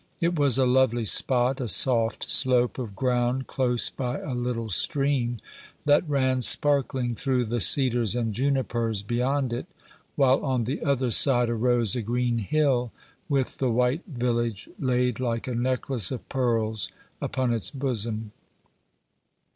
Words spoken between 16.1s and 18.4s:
pearls upon its bosom.